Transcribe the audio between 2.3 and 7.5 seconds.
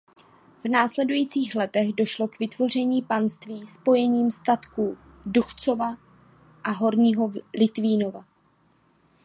vytvoření panství spojením statků Duchcova a Horního